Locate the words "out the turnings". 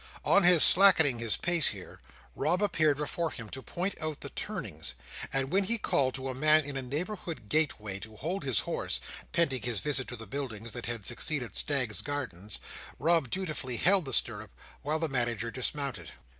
4.01-4.95